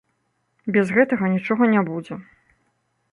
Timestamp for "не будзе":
1.75-2.19